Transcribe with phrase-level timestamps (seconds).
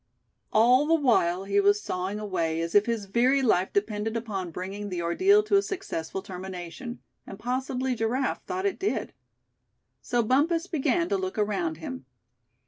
[0.51, 4.89] All the while he was sawing away as if his very life depended upon bringing
[4.89, 9.13] the ordeal to a successful termination; and possibly Giraffe thought it did.
[10.01, 12.07] So Bumpus began to look around him.